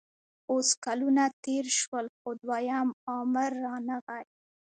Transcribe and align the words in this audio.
اوس 0.51 0.69
کلونه 0.85 1.23
تېر 1.43 1.65
شول 1.79 2.05
خو 2.17 2.29
دویم 2.43 2.89
امر 3.17 3.51
رانغی 3.63 4.23